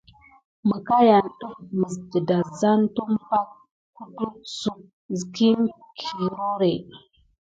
Məkayan 0.69 1.09
yane 1.11 1.31
def 1.39 1.55
mis 1.79 1.95
dedazan 2.11 2.81
tumpay 2.95 3.47
kutu 3.95 4.25
suck 4.59 4.79
kim 5.35 5.59
kirore. 5.97 6.73